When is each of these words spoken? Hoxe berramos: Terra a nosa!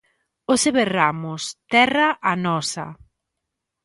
Hoxe 0.49 0.69
berramos: 0.77 1.41
Terra 1.71 2.07
a 2.31 2.33
nosa! 2.45 2.85